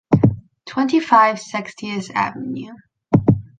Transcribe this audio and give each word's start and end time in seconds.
twenty-five 0.65 1.39
Sextius 1.39 2.09
avenue 2.09 2.73